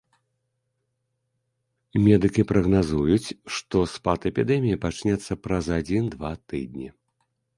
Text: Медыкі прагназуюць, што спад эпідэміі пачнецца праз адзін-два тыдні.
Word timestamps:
Медыкі 2.05 2.41
прагназуюць, 2.53 3.35
што 3.57 3.77
спад 3.93 4.19
эпідэміі 4.31 4.81
пачнецца 4.85 5.33
праз 5.47 5.65
адзін-два 5.79 6.31
тыдні. 6.55 6.87